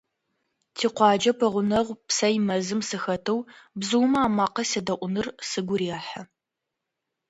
Тикъуаджэ 0.75 1.31
пэгъунэгъу 1.39 1.97
псэй 2.07 2.35
мэзым 2.47 2.81
сыхэтэу 2.89 3.39
бзыумэ 3.79 4.19
амакъэ 4.27 4.63
седэӀуныр 4.69 5.27
сыгу 5.49 5.75
рехьы. 5.79 6.21